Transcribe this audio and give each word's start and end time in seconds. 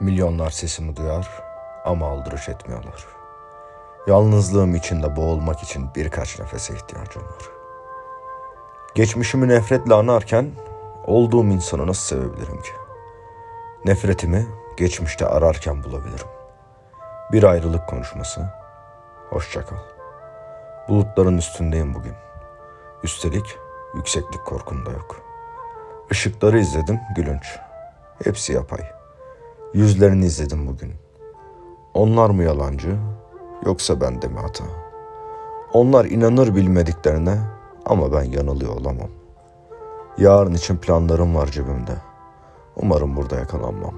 Milyonlar 0.00 0.50
sesimi 0.50 0.96
duyar 0.96 1.28
ama 1.84 2.08
aldırış 2.08 2.48
etmiyorlar. 2.48 3.06
Yalnızlığım 4.06 4.74
içinde 4.74 5.16
boğulmak 5.16 5.62
için 5.62 5.88
birkaç 5.94 6.38
nefese 6.38 6.74
ihtiyacım 6.74 7.22
var. 7.22 7.50
Geçmişimi 8.94 9.48
nefretle 9.48 9.94
anarken 9.94 10.50
olduğum 11.06 11.44
insanı 11.44 11.86
nasıl 11.86 12.16
sevebilirim 12.16 12.62
ki? 12.62 12.70
Nefretimi 13.84 14.46
geçmişte 14.76 15.26
ararken 15.26 15.84
bulabilirim. 15.84 16.26
Bir 17.32 17.42
ayrılık 17.42 17.88
konuşması. 17.88 18.40
Hoşça 19.30 19.66
kal. 19.66 19.76
Bulutların 20.88 21.38
üstündeyim 21.38 21.94
bugün. 21.94 22.14
Üstelik 23.02 23.58
yükseklik 23.94 24.44
korkum 24.44 24.86
da 24.86 24.90
yok. 24.90 25.20
Işıkları 26.10 26.58
izledim 26.58 27.00
gülünç. 27.16 27.58
Hepsi 28.24 28.52
yapay. 28.52 28.97
Yüzlerini 29.74 30.26
izledim 30.26 30.66
bugün. 30.66 30.92
Onlar 31.94 32.30
mı 32.30 32.42
yalancı 32.42 32.96
yoksa 33.66 34.00
ben 34.00 34.22
de 34.22 34.28
mi 34.28 34.38
hata? 34.38 34.64
Onlar 35.72 36.04
inanır 36.04 36.54
bilmediklerine 36.54 37.38
ama 37.86 38.12
ben 38.12 38.22
yanılıyor 38.22 38.72
olamam. 38.72 39.08
Yarın 40.18 40.54
için 40.54 40.76
planlarım 40.76 41.34
var 41.34 41.46
cebimde. 41.46 41.92
Umarım 42.76 43.16
burada 43.16 43.36
yakalanmam. 43.36 43.94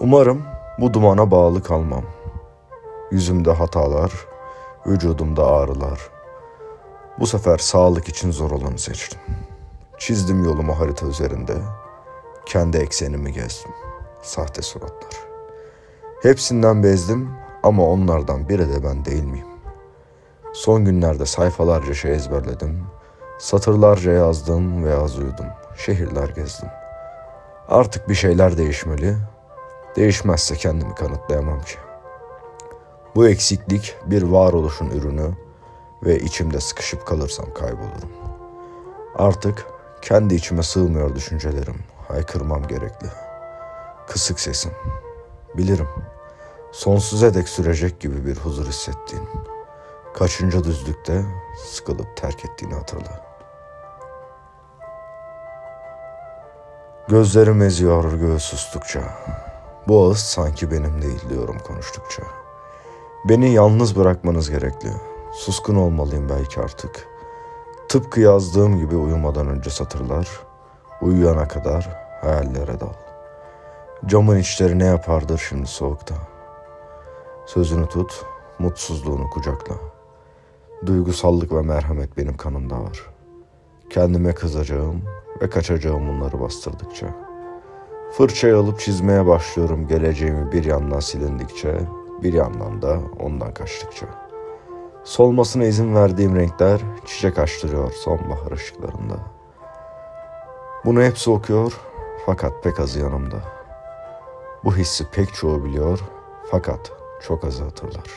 Umarım 0.00 0.42
bu 0.80 0.94
dumana 0.94 1.30
bağlı 1.30 1.62
kalmam. 1.62 2.04
Yüzümde 3.10 3.52
hatalar, 3.52 4.12
vücudumda 4.86 5.46
ağrılar. 5.46 6.10
Bu 7.20 7.26
sefer 7.26 7.58
sağlık 7.58 8.08
için 8.08 8.30
zor 8.30 8.50
olanı 8.50 8.78
seçtim. 8.78 9.20
Çizdim 9.98 10.44
yolumu 10.44 10.78
harita 10.78 11.06
üzerinde. 11.06 11.54
Kendi 12.46 12.76
eksenimi 12.76 13.32
gezdim 13.32 13.85
sahte 14.26 14.62
suratlar. 14.62 15.26
Hepsinden 16.22 16.82
bezdim 16.82 17.30
ama 17.62 17.86
onlardan 17.86 18.48
biri 18.48 18.68
de 18.68 18.84
ben 18.84 19.04
değil 19.04 19.24
miyim? 19.24 19.46
Son 20.54 20.84
günlerde 20.84 21.26
sayfalarca 21.26 21.94
şey 21.94 22.14
ezberledim. 22.14 22.86
Satırlarca 23.38 24.12
yazdım 24.12 24.84
ve 24.84 24.96
az 24.96 25.18
uyudum. 25.18 25.46
Şehirler 25.76 26.28
gezdim. 26.28 26.68
Artık 27.68 28.08
bir 28.08 28.14
şeyler 28.14 28.56
değişmeli. 28.56 29.16
Değişmezse 29.96 30.56
kendimi 30.56 30.94
kanıtlayamam 30.94 31.60
ki. 31.60 31.76
Bu 33.14 33.28
eksiklik 33.28 33.96
bir 34.06 34.22
varoluşun 34.22 34.90
ürünü 34.90 35.30
ve 36.02 36.18
içimde 36.18 36.60
sıkışıp 36.60 37.06
kalırsam 37.06 37.54
kaybolurum. 37.54 38.10
Artık 39.14 39.66
kendi 40.02 40.34
içime 40.34 40.62
sığmıyor 40.62 41.14
düşüncelerim. 41.14 41.76
Haykırmam 42.08 42.66
gerekli.'' 42.66 43.25
Kısık 44.06 44.40
sesin. 44.40 44.72
Bilirim. 45.56 45.88
Sonsuza 46.72 47.34
dek 47.34 47.48
sürecek 47.48 48.00
gibi 48.00 48.26
bir 48.26 48.36
huzur 48.36 48.66
hissettiğin. 48.66 49.28
Kaçıncı 50.14 50.64
düzlükte 50.64 51.24
sıkılıp 51.66 52.16
terk 52.16 52.44
ettiğini 52.44 52.74
hatırla. 52.74 53.26
Gözlerim 57.08 57.62
eziyor 57.62 58.12
göğüs 58.12 58.42
sustukça. 58.42 59.00
Bu 59.88 60.04
ağız 60.04 60.18
sanki 60.18 60.70
benim 60.70 61.02
değil 61.02 61.28
diyorum 61.28 61.58
konuştukça. 61.58 62.22
Beni 63.24 63.52
yalnız 63.52 63.96
bırakmanız 63.96 64.50
gerekli. 64.50 64.90
Suskun 65.32 65.76
olmalıyım 65.76 66.28
belki 66.28 66.60
artık. 66.60 67.08
Tıpkı 67.88 68.20
yazdığım 68.20 68.78
gibi 68.78 68.96
uyumadan 68.96 69.48
önce 69.48 69.70
satırlar, 69.70 70.28
uyuyana 71.02 71.48
kadar 71.48 71.88
hayallere 72.22 72.80
dal. 72.80 73.05
Camın 74.04 74.38
içleri 74.38 74.78
ne 74.78 74.84
yapardır 74.84 75.46
şimdi 75.48 75.66
soğukta. 75.66 76.14
Sözünü 77.46 77.88
tut, 77.88 78.24
mutsuzluğunu 78.58 79.30
kucakla. 79.30 79.74
Duygusallık 80.86 81.52
ve 81.52 81.62
merhamet 81.62 82.16
benim 82.16 82.36
kanımda 82.36 82.82
var. 82.82 83.06
Kendime 83.90 84.34
kızacağım 84.34 85.02
ve 85.42 85.50
kaçacağım 85.50 86.08
bunları 86.08 86.40
bastırdıkça. 86.40 87.06
Fırçayı 88.12 88.56
alıp 88.56 88.80
çizmeye 88.80 89.26
başlıyorum 89.26 89.88
geleceğimi 89.88 90.52
bir 90.52 90.64
yandan 90.64 91.00
silindikçe, 91.00 91.80
bir 92.22 92.32
yandan 92.32 92.82
da 92.82 92.98
ondan 93.20 93.54
kaçtıkça. 93.54 94.06
Solmasına 95.04 95.64
izin 95.64 95.94
verdiğim 95.94 96.36
renkler 96.36 96.80
çiçek 97.06 97.38
açtırıyor 97.38 97.92
sonbahar 97.92 98.52
ışıklarında. 98.52 99.16
Bunu 100.84 101.02
hepsi 101.02 101.30
okuyor 101.30 101.80
fakat 102.26 102.62
pek 102.62 102.80
azı 102.80 103.00
yanımda.'' 103.00 103.55
Bu 104.66 104.76
hissi 104.76 105.04
pek 105.04 105.34
çoğu 105.34 105.64
biliyor 105.64 106.00
fakat 106.50 106.92
çok 107.22 107.44
azı 107.44 107.64
hatırlar. 107.64 108.10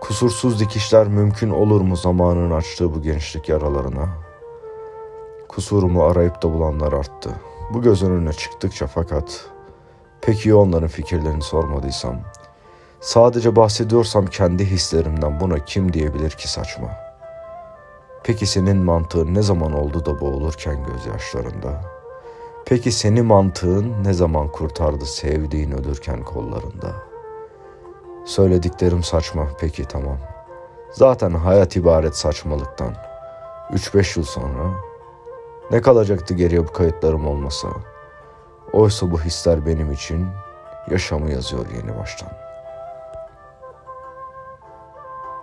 Kusursuz 0.00 0.60
dikişler 0.60 1.08
mümkün 1.08 1.50
olur 1.50 1.80
mu 1.80 1.96
zamanın 1.96 2.50
açtığı 2.50 2.94
bu 2.94 3.02
gençlik 3.02 3.48
yaralarına? 3.48 4.08
Kusurumu 5.48 6.04
arayıp 6.04 6.42
da 6.42 6.52
bulanlar 6.52 6.92
arttı. 6.92 7.30
Bu 7.74 7.82
göz 7.82 8.02
önüne 8.02 8.32
çıktıkça 8.32 8.86
fakat 8.86 9.50
peki 10.20 10.48
ya 10.48 10.56
onların 10.56 10.88
fikirlerini 10.88 11.42
sormadıysam? 11.42 12.20
Sadece 13.00 13.56
bahsediyorsam 13.56 14.26
kendi 14.26 14.64
hislerimden 14.64 15.40
buna 15.40 15.58
kim 15.58 15.92
diyebilir 15.92 16.30
ki 16.30 16.50
saçma? 16.50 16.88
Peki 18.24 18.46
senin 18.46 18.76
mantığın 18.76 19.34
ne 19.34 19.42
zaman 19.42 19.72
oldu 19.72 20.06
da 20.06 20.20
boğulurken 20.20 20.86
gözyaşlarında?'' 20.86 21.95
Peki 22.68 22.92
seni 22.92 23.22
mantığın 23.22 24.04
ne 24.04 24.12
zaman 24.12 24.48
kurtardı 24.48 25.06
sevdiğin 25.06 25.70
ölürken 25.70 26.24
kollarında? 26.24 26.94
Söylediklerim 28.24 29.02
saçma 29.02 29.48
peki 29.60 29.84
tamam. 29.84 30.18
Zaten 30.92 31.30
hayat 31.30 31.76
ibaret 31.76 32.16
saçmalıktan. 32.16 32.94
3-5 33.70 34.18
yıl 34.18 34.26
sonra 34.26 34.74
ne 35.70 35.80
kalacaktı 35.80 36.34
geriye 36.34 36.66
bu 36.66 36.72
kayıtlarım 36.72 37.26
olmasa? 37.26 37.68
Oysa 38.72 39.10
bu 39.10 39.20
hisler 39.20 39.66
benim 39.66 39.92
için 39.92 40.26
yaşamı 40.90 41.32
yazıyor 41.32 41.66
yeni 41.76 41.98
baştan.'' 41.98 42.45